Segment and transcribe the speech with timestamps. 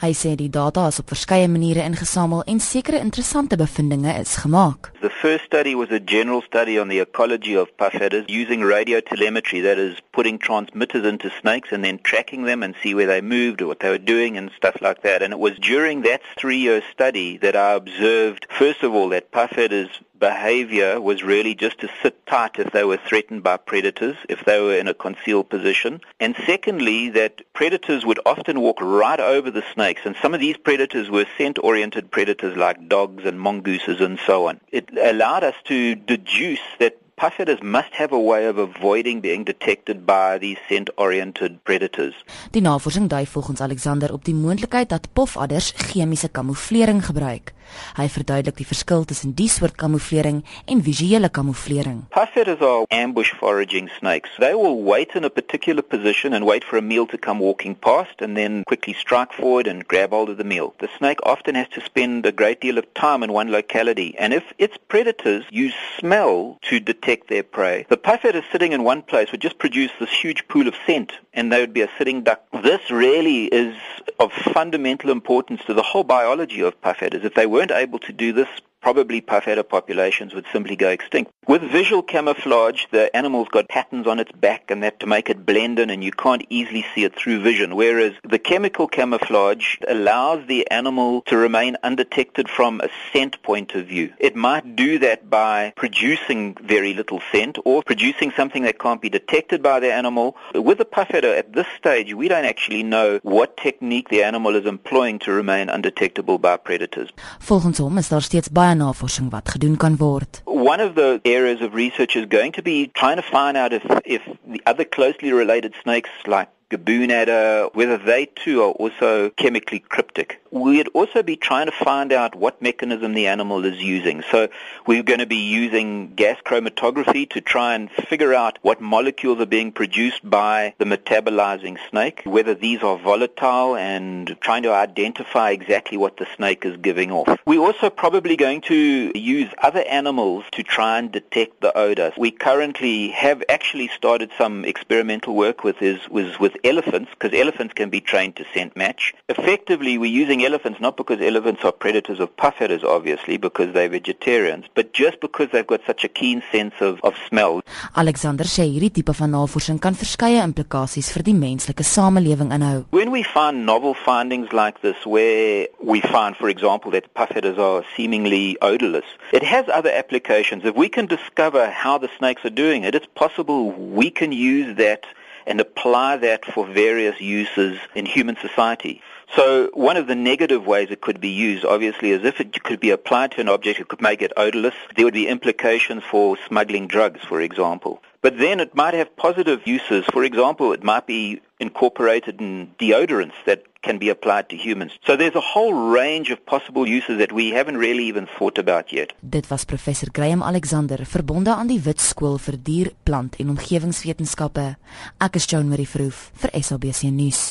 [0.00, 4.88] Hy sê die data is op verskeie maniere ingesamel en sekere interessante bevindinge is gemaak.
[5.02, 9.00] The first study was a general study on the ecology of puff adders using radio
[9.00, 13.20] telemetry that is putting transmitters into snakes and then tracking them and see where they
[13.20, 16.22] moved or what they were doing and stuff like that and it was during that
[16.38, 21.54] 3 year study that I observed first of all that puff adders behavior was really
[21.54, 24.94] just to sit tight if they were threatened by predators, if they were in a
[24.94, 26.00] concealed position.
[26.20, 30.02] And secondly, that predators would often walk right over the snakes.
[30.04, 34.60] And some of these predators were scent-oriented predators like dogs and mongooses and so on.
[34.70, 40.06] It allowed us to deduce that Puffadders must have a way of avoiding being detected
[40.06, 42.14] by these scent-oriented predators.
[42.50, 47.52] Die navorsing dui volgens Alexander op die moontlikheid dat pofadders chemiese kamouflering gebruik.
[47.94, 52.00] Hy verduidelik die verskil tussen die soort kamouflering en visuele kamouflering.
[52.08, 54.32] Puffadders are ambush foraging snakes.
[54.40, 57.76] They will wait in a particular position and wait for a meal to come walking
[57.76, 60.72] past and then quickly strike forward and grab hold of the meal.
[60.80, 64.32] The snake often has to spend a great deal of time in one locality and
[64.32, 69.32] if its predators use smell to detect their prey, the puffadder sitting in one place
[69.32, 72.44] would just produce this huge pool of scent and they would be a sitting duck.
[72.62, 73.74] This really is
[74.20, 77.24] of fundamental importance to the whole biology of puffadders.
[77.24, 78.48] If they weren't able to do this
[78.80, 81.30] probably puffadder populations would simply go extinct.
[81.46, 85.44] With visual camouflage, the animal's got patterns on its back and that to make it
[85.44, 87.74] blend in and you can't easily see it through vision.
[87.74, 93.86] Whereas the chemical camouflage allows the animal to remain undetected from a scent point of
[93.86, 94.12] view.
[94.18, 99.08] It might do that by producing very little scent or producing something that can't be
[99.08, 100.36] detected by the animal.
[100.54, 104.66] With the puffadder at this stage, we don't actually know what technique the animal is
[104.66, 107.10] employing to remain undetectable by predators.
[107.38, 110.42] Volgens hom is daar steeds baie navorsing wat gedoen kan word.
[110.44, 113.84] One of the areas of research is going to be trying to find out if
[114.02, 119.80] if the other closely related snakes like gaboon adder, whether they too are also chemically
[119.80, 120.39] cryptic.
[120.50, 124.22] We'd also be trying to find out what mechanism the animal is using.
[124.30, 124.48] So
[124.86, 129.46] we're going to be using gas chromatography to try and figure out what molecules are
[129.46, 135.96] being produced by the metabolizing snake, whether these are volatile and trying to identify exactly
[135.96, 137.38] what the snake is giving off.
[137.46, 142.12] We're also probably going to use other animals to try and detect the odor.
[142.16, 147.74] We currently have actually started some experimental work with is with, with elephants because elephants
[147.74, 149.14] can be trained to scent match.
[149.28, 153.88] Effectively, we're using elephants not because elephants are predators of puff adders, obviously, because they're
[153.88, 157.62] vegetarians, but just because they've got such a keen sense of, of smell.
[157.96, 162.84] Alexander sê hierdie tipe van navorsing kan verskeie implikasies vir die menslike samelewing inhou.
[162.90, 167.58] When we find novel findings like this where we find, for example, that puff adders
[167.58, 170.64] are seemingly odorless, it has other applications.
[170.64, 174.76] If we can discover how the snakes are doing it, it's possible we can use
[174.76, 175.04] that
[175.50, 179.02] and apply that for various uses in human society.
[179.36, 182.80] So one of the negative ways it could be used, obviously, is if it could
[182.80, 184.74] be applied to an object, it could make it odorless.
[184.94, 188.00] There would be implications for smuggling drugs, for example.
[188.22, 190.04] But then it might have positive uses.
[190.12, 194.98] For example, it might be incorporated in deodorants that can be applied to humans.
[195.06, 198.92] So there's a whole range of possible uses that we haven't really even thought about
[198.92, 199.12] yet.
[199.20, 204.76] Dit was professor Graham Alexander, verbonde aan die Wit Skool vir Dier, Plant en Omgewingswetenskappe.
[205.18, 207.50] Ek is Joan Marie Verhoef vir SABC nuus.